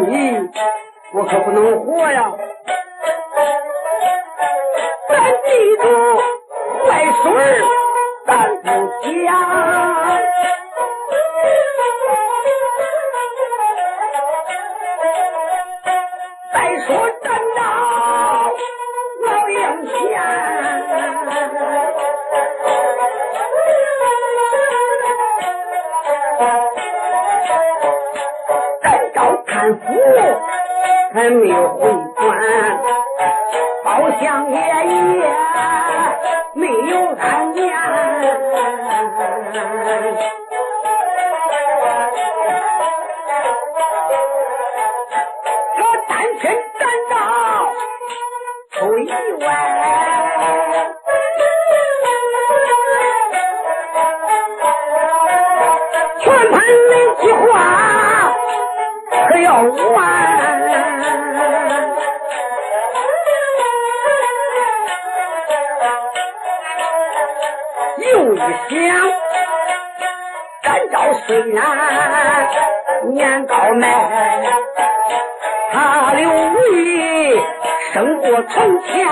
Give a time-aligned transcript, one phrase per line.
[0.00, 0.50] 你，
[1.12, 2.32] 我可不能活呀！
[56.20, 57.44] 全盘一句话，
[59.28, 59.46] 可要
[59.92, 59.96] 完。
[67.98, 68.74] 又一想，
[71.26, 71.58] 虽然
[73.12, 73.84] 年高迈，
[75.72, 76.20] 他留
[76.72, 77.05] 意。
[78.42, 79.06] 从前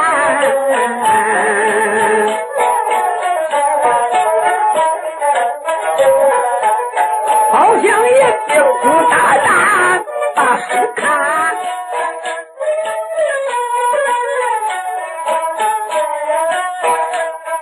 [7.50, 9.46] 好像也就不大胆
[10.34, 10.64] 把书
[10.94, 11.02] 看，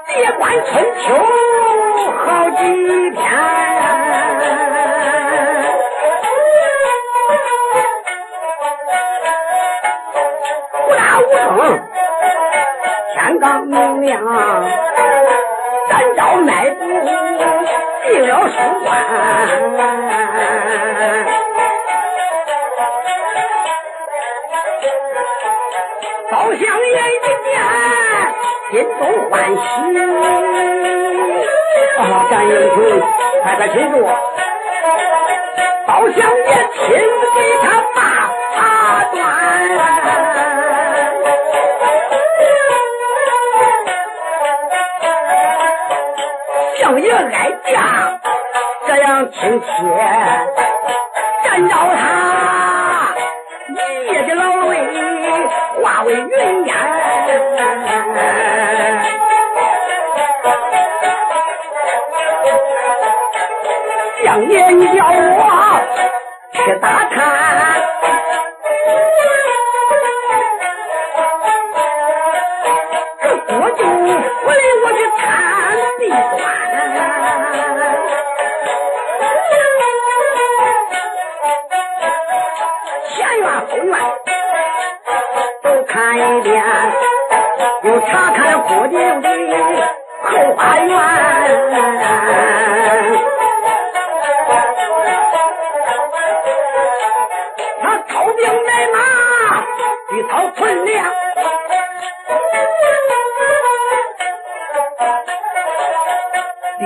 [0.09, 1.06] 别管春秋
[2.25, 2.61] 好几
[3.11, 3.31] 天。
[56.04, 56.74] 为云烟，
[64.25, 65.12] 将军，你叫我
[66.52, 67.31] 去打他。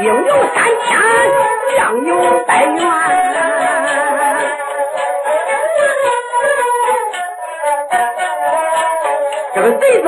[0.06, 0.96] 兵有三千，
[1.76, 2.10] 将有
[2.46, 2.78] 百员。
[9.52, 10.06] 这个贼子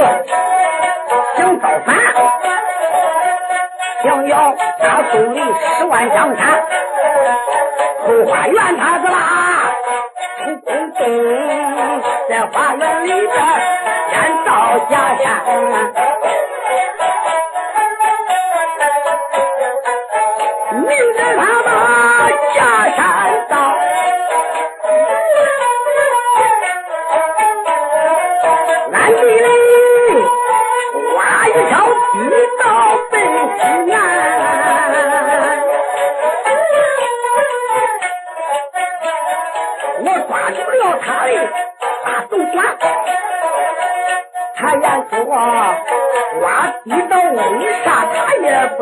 [1.36, 1.96] 想造反，
[4.04, 5.40] 想要他送里
[5.76, 6.62] 十万江山。
[8.06, 9.18] 后花园他是啦，
[10.44, 11.00] 不公公
[12.28, 13.34] 在花园里边
[14.12, 15.57] 建造假山。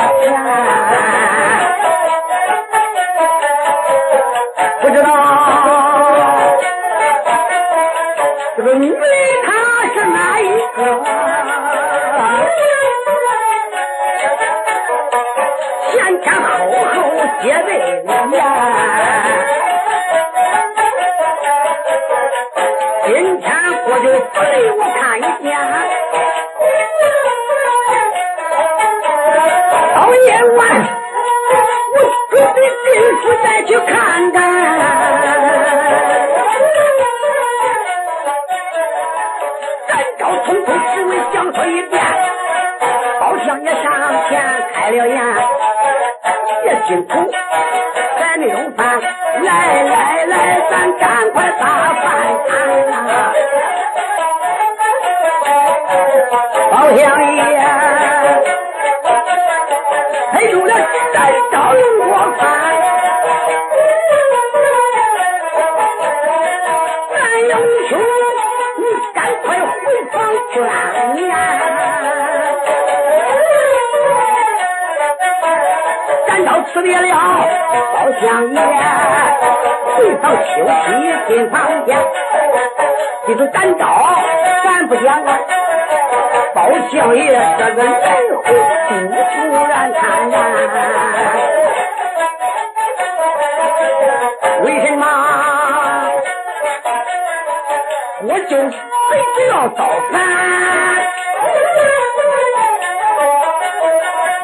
[0.00, 0.89] 大
[80.36, 80.88] 休息
[81.28, 81.54] 进房
[81.86, 81.88] 间。
[83.26, 83.84] 记住咱招，
[84.64, 85.38] 咱不讲啊。
[86.54, 87.22] 包相爷
[87.58, 87.92] 这个人
[88.42, 88.48] 会
[88.88, 88.92] 不
[89.50, 90.36] 不然看呀？
[94.62, 95.04] 为什么？
[98.22, 98.52] 我就
[99.08, 99.78] 非得要造
[100.12, 100.14] 反？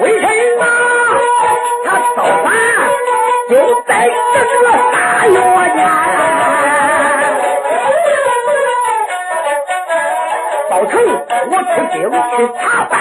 [0.00, 0.24] 为什
[0.58, 0.62] 么
[1.84, 2.46] 他造反
[3.50, 4.66] 就在这个
[11.56, 12.14] 我出京去
[12.60, 12.92] 查办，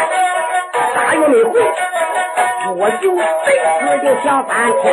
[0.96, 1.60] 大月没回，
[2.78, 3.22] 我就得
[3.82, 4.84] 自己想半天。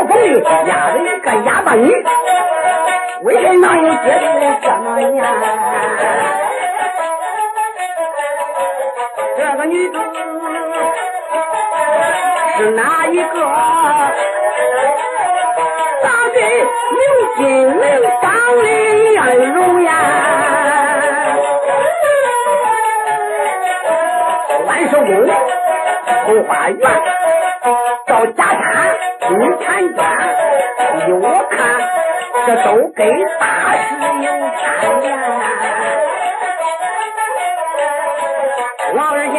[0.00, 1.92] 老冯里压了一个哑巴女？
[3.20, 5.26] 为什么又觉得这么样？
[9.36, 9.94] 这个女子
[12.56, 13.26] 是哪一个？
[16.02, 16.36] 长得
[16.96, 17.04] 有
[17.36, 17.44] 金
[17.78, 17.84] 陵
[18.22, 18.64] 当的
[19.52, 19.92] 容颜？
[24.66, 25.10] 万寿宫
[26.26, 26.80] 后花园
[28.06, 28.49] 到家
[29.64, 30.08] 看官，
[31.06, 31.58] 依我看，
[32.46, 33.06] 这都跟
[33.38, 34.60] 大事有看
[35.04, 35.10] 呀。
[38.94, 39.38] 老人家，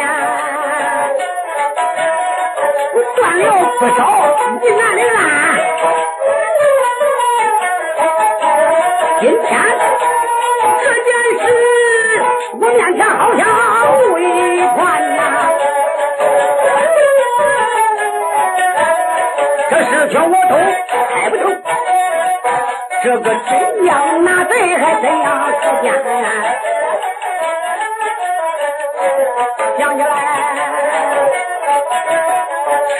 [2.94, 3.44] 我断了
[3.78, 4.00] 不少
[23.22, 25.92] 个真样拿贼还真样出奸。
[29.78, 30.06] 想起来，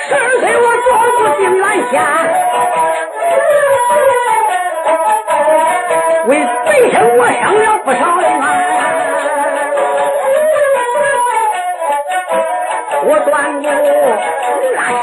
[0.09, 0.11] 十
[0.41, 0.87] 岁我做
[1.19, 1.95] 过定远县，
[6.27, 6.31] 为
[6.65, 8.31] 北生我生了不少的冤。
[13.05, 13.65] 我断过
[14.77, 14.79] 拉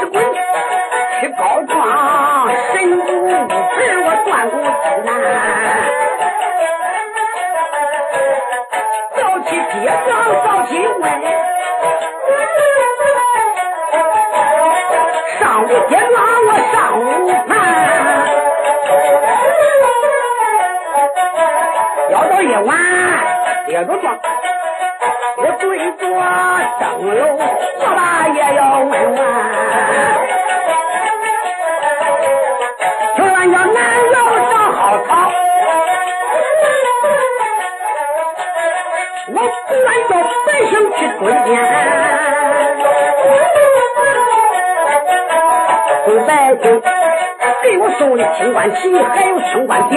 [48.60, 49.96] 官旗，还有清官匾，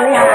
[0.00, 0.29] Yeah.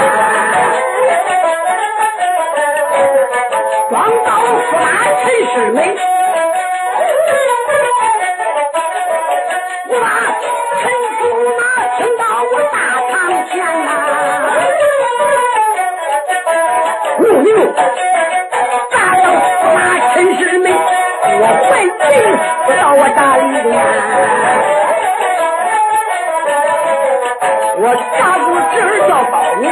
[27.88, 29.64] 我大姑侄儿叫包勉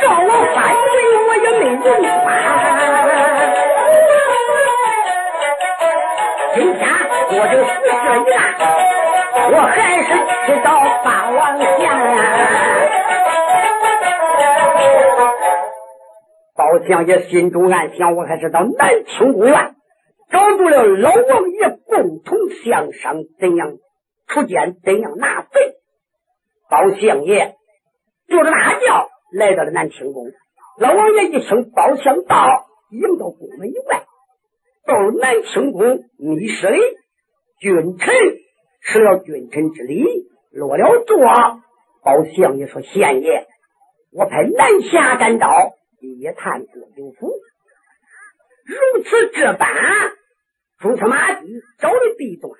[0.00, 0.56] 告我三
[0.92, 0.94] 罪
[1.26, 1.84] 我也没人
[2.22, 2.24] 管
[6.54, 6.80] 今天
[7.32, 8.38] 我就死这一了
[9.50, 10.08] 我还是
[10.46, 10.68] 去到
[11.02, 11.82] 八王相
[16.54, 19.74] 包相爷心中暗想我还是到南清宫院
[20.30, 23.72] 找住了老王爷共同相商怎样
[24.36, 25.76] 出奸，怎样纳贼。
[26.68, 27.56] 包相爷
[28.28, 30.30] 就着大轿来到了南清宫。
[30.78, 34.04] 老王爷一声包相到，迎到宫门以外，
[34.84, 36.80] 到了南清宫密室里，
[37.60, 38.14] 君臣
[38.82, 40.04] 吃了君臣之礼，
[40.50, 41.16] 落了座。
[42.02, 43.46] 包相爷说：“县爷，
[44.12, 45.48] 我派南下赶到。”
[45.98, 47.32] 一探各州府，
[48.66, 49.66] 如此这般，
[50.78, 51.46] 朱车马驹
[51.78, 52.52] 找的弊端，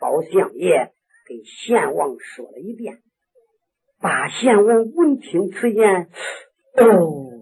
[0.00, 0.92] 包相爷
[1.26, 3.02] 给贤王说了一遍。
[4.00, 6.08] 把贤王闻听此言，
[6.76, 7.35] 哦。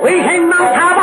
[0.00, 0.95] 做事可不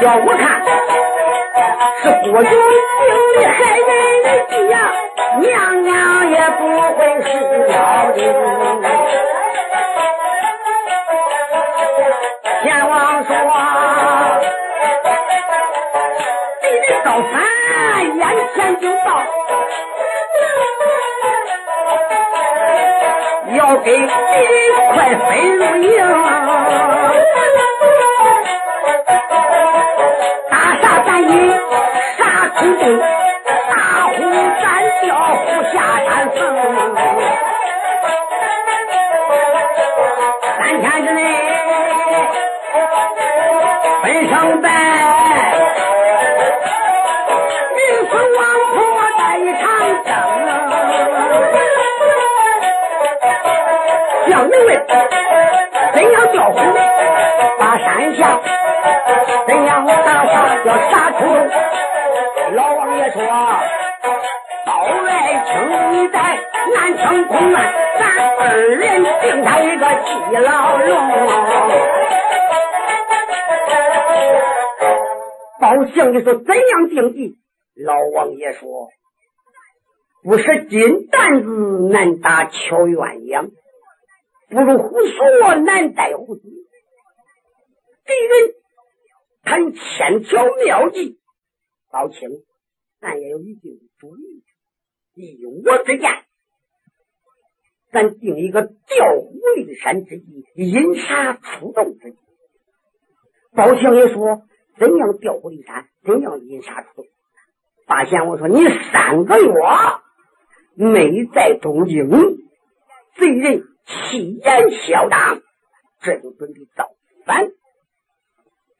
[0.00, 0.60] 要我看
[2.02, 2.52] 是郭永定
[3.40, 3.90] 的害人
[4.24, 4.92] 的计呀，
[5.40, 6.60] 娘娘也不
[6.96, 7.26] 会是
[7.72, 7.74] 妖
[8.14, 8.20] 精。
[44.16, 44.70] 分胜败，
[47.76, 48.40] 明死王
[48.72, 48.76] 婆
[49.18, 49.62] 带一场
[50.04, 50.08] 争。
[54.26, 54.68] 将明问
[55.92, 56.56] 怎样叫虎
[57.58, 58.40] 把山下，
[59.46, 60.32] 怎样打杀
[60.64, 61.20] 要杀出
[62.54, 63.20] 老王爷说：
[76.22, 77.38] 包相爷说怎样定计？
[77.74, 78.88] 老王爷说：
[80.22, 83.50] 不是金担子难打敲鸳鸯。
[84.48, 86.42] 不如胡说，难带胡子。
[86.42, 88.54] 敌人
[89.42, 91.18] 谈千条妙计，
[91.90, 92.30] 高清，
[93.00, 94.44] 咱也有一定的主意。
[95.14, 96.10] 以我之见，
[97.92, 102.18] 咱定一个调虎离山之计，引杀出动之计。
[103.52, 104.42] 包相爷说
[104.78, 105.86] ：“怎样调虎离山？
[106.04, 107.04] 怎样引杀出动？”
[107.86, 108.62] 八贤我说：“你
[108.92, 109.52] 三个月
[110.74, 112.08] 没在东京，
[113.16, 115.40] 贼人。”气焰嚣张，
[116.02, 116.90] 这就准备造
[117.24, 117.52] 反。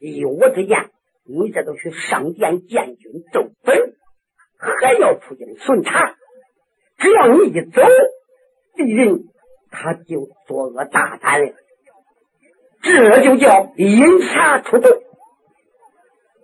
[0.00, 0.90] 依我之言，
[1.24, 3.94] 你这都去上殿见君奏本，
[4.58, 6.16] 还要出京巡查。
[6.98, 7.82] 只要你一走，
[8.74, 9.28] 敌人
[9.70, 11.52] 他就作恶大胆了。
[12.82, 14.90] 这就叫引察出动。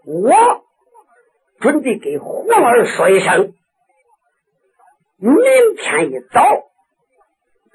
[0.04, 0.32] 我
[1.60, 3.54] 准备给皇儿说一声，
[5.16, 5.34] 明
[5.76, 6.42] 天一早。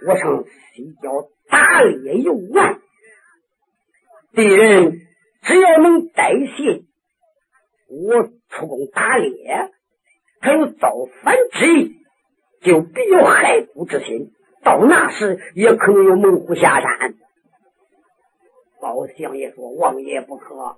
[0.06, 0.44] 我上
[0.76, 2.80] 西郊打猎游玩，
[4.34, 5.00] 敌人
[5.42, 6.88] 只要能带信，
[7.88, 9.72] 我出宫打猎，
[10.42, 11.96] 他有造反之意，
[12.62, 14.34] 就必有害孤之心。
[14.64, 17.16] 到那时也可能有猛虎下山。
[18.82, 20.78] 包相爷说：“王爷不可，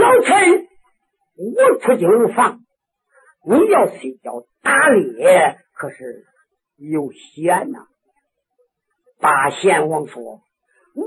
[0.00, 0.66] 老臣
[1.36, 2.60] 我出京无妨。
[3.46, 6.24] 你要睡觉打猎，可是？”
[6.76, 7.86] 有险呐！
[9.20, 10.42] 八贤王说：“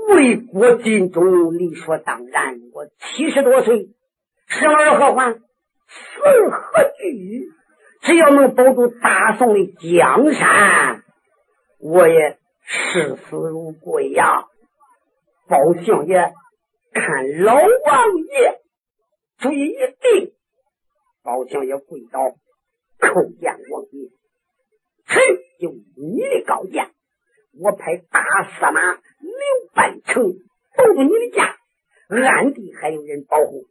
[0.08, 2.58] 为国尽忠，理所当然。
[2.72, 3.90] 我七十多岁，
[4.46, 5.34] 生而何患？
[5.34, 5.40] 死
[6.50, 7.48] 何惧？
[8.00, 11.02] 只要能保住大宋的江山，
[11.80, 14.46] 我也视死如归呀！”
[15.48, 16.32] 包相爷
[16.94, 18.60] 看老王爷
[19.38, 20.32] 注意一定，
[21.22, 22.20] 包相爷跪倒
[22.98, 24.10] 叩见王爷。
[25.06, 25.22] 臣
[25.60, 26.90] 就你的高见，
[27.58, 29.00] 我派大司马刘
[29.74, 30.24] 半成
[30.76, 31.56] 保住你的家，
[32.08, 33.66] 暗地还有人保护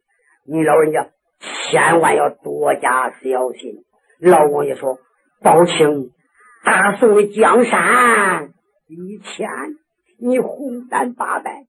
[0.45, 3.83] 你老人家，千万要多加小心。
[4.19, 4.99] 老王爷说
[5.43, 6.11] ：“包青，
[6.63, 8.53] 大宋的江山
[8.87, 9.47] 以前
[10.17, 11.67] 你红胆八百，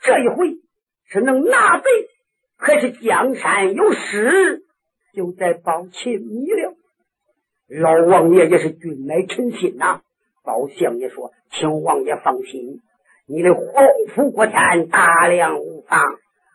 [0.00, 0.58] 这一回
[1.06, 1.84] 是能拿贼，
[2.58, 4.64] 还是江山有失，
[5.14, 6.74] 就在包青你了。”
[7.68, 10.02] 老王爷也是君乃臣心呐，
[10.42, 12.80] 包相爷说：“请王爷放心，
[13.26, 13.64] 你的皇
[14.14, 16.00] 甫国天大量无妨。”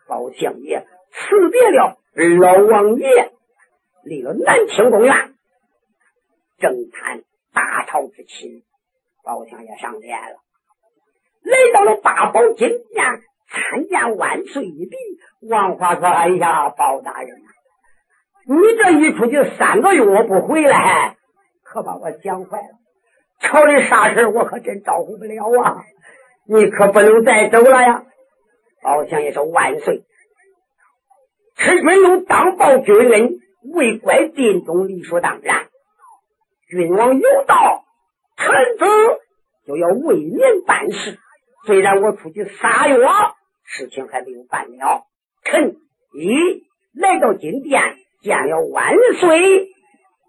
[0.06, 1.98] 包相爷辞别了
[2.38, 3.32] 老王爷，
[4.04, 5.34] 离了南清宫院，
[6.58, 7.22] 正谈
[7.54, 8.62] 大朝之亲。
[9.22, 10.36] 包相爷上殿了，
[11.42, 14.96] 来到了八宝金殿，参见万岁一帝。
[15.48, 17.48] 王华说：“哎呀，包大人啊，
[18.46, 21.16] 你这一出去三个月我不回来，
[21.62, 22.68] 可把我想坏了。
[23.40, 25.84] 朝里啥事我可真招呼不了啊！
[26.46, 28.04] 你可不能再走了呀！
[28.82, 30.04] 包相爷说万岁，
[31.56, 33.30] 赤军有当报君恩，
[33.74, 35.66] 为国尽忠，理所当然。
[36.68, 37.84] 君王有道，
[38.36, 38.84] 臣子
[39.66, 41.18] 就要为民办事。
[41.66, 42.96] 虽然我出去仨月，
[43.64, 45.04] 事情还没有办了。
[45.44, 45.76] 臣
[46.12, 47.80] 一来到金殿，
[48.22, 49.68] 见了万岁，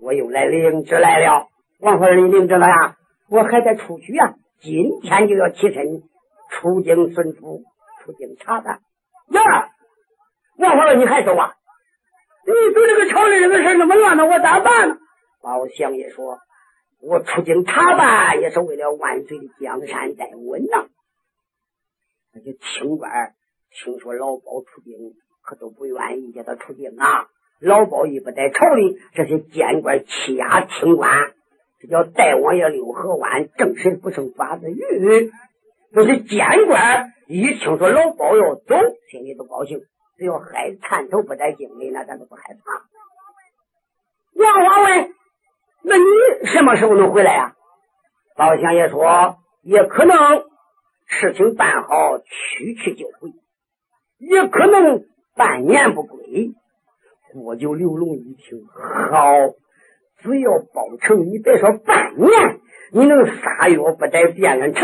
[0.02, 1.48] 我又来领旨来了。
[1.80, 2.96] 王夫人，你领旨了呀？
[3.30, 6.04] 我还得出去呀，今天就要起身
[6.50, 7.64] 出京巡抚，
[8.04, 8.80] 出京查办。
[9.32, 9.70] 呀，
[10.58, 11.54] 王夫人，你还走啊？
[12.48, 14.98] 你走这个朝里这个事那么乱呢，我咋办呢？
[15.42, 16.40] 包相爷说
[17.02, 20.88] ：“我出京查办也是为了万岁的江山在稳呐。”
[22.36, 23.34] 那些清官
[23.72, 27.28] 听说老包出兵，可都不愿意叫他出兵啊。
[27.62, 31.32] 老包一不在朝里，这些监官欺压清官。
[31.80, 35.32] 这叫大王爷六合湾，正神不胜法子鱼。
[35.92, 38.76] 那些监官一听说老包要走，
[39.10, 39.80] 心里都高兴。
[40.18, 42.84] 只要害探头不在京里，那咱都不害怕。
[44.44, 45.14] 王华问
[45.84, 46.04] ：“那你
[46.48, 47.56] 什么时候能回来呀？”
[48.36, 50.16] 包相爷说：“也可能
[51.06, 53.30] 事情办好，去去就回；
[54.18, 56.54] 也可能半年不归。”
[57.34, 59.56] 郭九刘龙一听，好。
[60.18, 62.60] 只要包成，你别说半年，
[62.92, 64.84] 你能仨月不在汴梁城，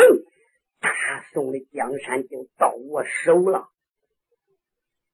[0.80, 0.92] 大
[1.34, 3.70] 宋的江山就到我手了。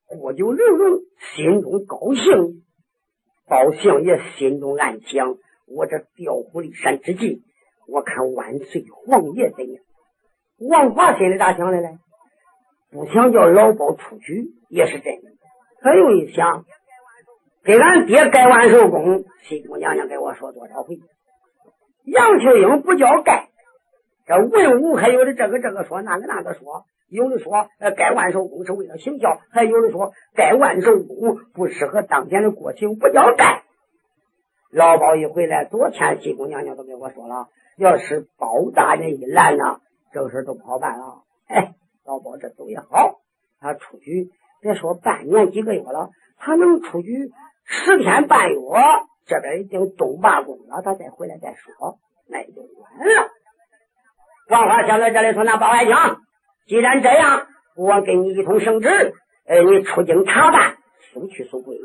[0.07, 0.99] 郭九刘龙
[1.35, 2.65] 心中高兴，
[3.47, 7.43] 包相爷心中暗想：我这调虎离山之计，
[7.87, 9.83] 我看万岁皇爷怎样？
[10.59, 11.89] 王华心里咋想的呢？
[12.89, 15.29] 不想叫老包出去也是真的，
[15.81, 16.65] 他又一想。
[17.63, 20.99] 给俺爹盖万寿宫，西宫娘娘给我说多少回？
[22.05, 23.49] 杨秀英不叫盖，
[24.25, 27.67] 这文武还有的这个这个说那个那个说，有的说
[27.97, 33.63] 盖万寿宫是为了行孝，还有的说盖万寿宫不适合当前的国情，不叫盖。
[34.71, 39.81] 老包一回来，昨天西宫娘娘都给我说了，要是包大人一拦呢，
[40.13, 41.23] 这个事都不好办了。
[41.47, 41.73] 哎，
[42.05, 43.19] 老包这走也好，
[43.59, 44.29] 他出去
[44.61, 47.31] 别说半年几个月了，他能出去。
[47.69, 48.57] 十天半月，
[49.25, 53.29] 这边已经东罢工了，他再回来再说，那就晚了。
[54.49, 55.93] 王华想在这里说：“那包爱卿，
[56.65, 58.87] 既然这样，我给你一通圣旨，
[59.47, 60.77] 呃，你出京查办，
[61.11, 61.77] 速去速归。”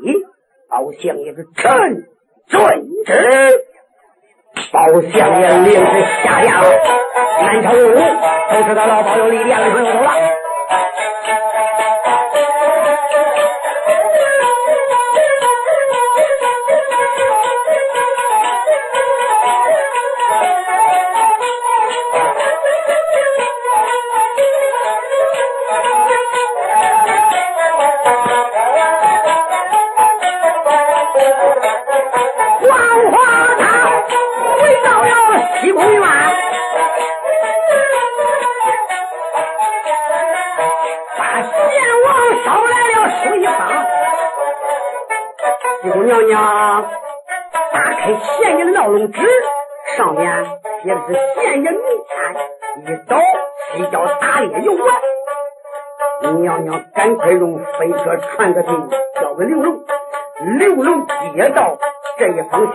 [0.71, 2.07] 包相爷是臣
[2.47, 3.65] 遵旨。
[4.71, 6.53] 包相爷领旨下殿，
[7.41, 10.42] 南朝有五都知道老包有力量的朋友走了。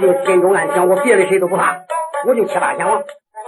[0.08, 1.80] 一封信，心中暗想：我别的谁都不怕，
[2.26, 3.02] 我就七八贤王，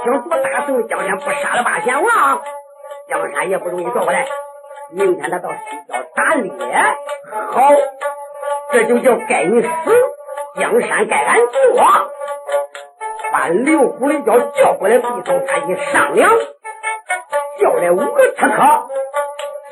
[0.05, 2.43] 想做大宋的江山，不杀了八贤王，
[3.09, 4.27] 江山也不容易夺回来。
[4.93, 6.53] 明天他到西郊打猎，
[7.51, 7.63] 好。
[8.73, 9.69] 这就叫该你死，
[10.57, 11.83] 江山该俺夺。
[13.33, 16.31] 把刘虎的叫叫过来，地头他一商量，
[17.61, 18.63] 叫来五个刺客。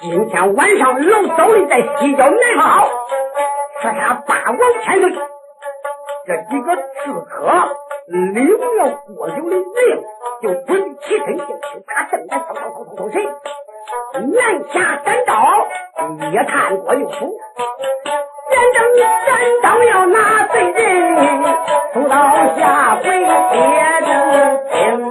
[0.01, 2.89] 今天晚上老早的在西郊埋伏好，
[3.83, 5.38] 说他八王千岁。
[6.29, 7.49] 这几个刺客
[8.07, 8.35] 领
[8.77, 9.65] 了郭九的命，
[10.43, 13.25] 就滚起身就去打正南，走走走走走谁？
[14.13, 15.33] 南下斩刀，
[16.31, 17.35] 也看郭九出。
[18.51, 18.77] 眼睁
[19.25, 19.29] 三
[19.63, 20.85] 招要拿贼人，
[21.95, 22.15] 从刀
[22.59, 23.57] 下回接
[24.07, 25.08] 着。